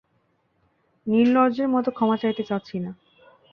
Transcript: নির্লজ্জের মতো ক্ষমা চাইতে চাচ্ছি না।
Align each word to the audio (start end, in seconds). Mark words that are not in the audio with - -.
নির্লজ্জের 1.07 1.67
মতো 1.67 1.89
ক্ষমা 1.91 2.17
চাইতে 2.17 2.43
চাচ্ছি 2.43 2.77
না। 2.79 2.91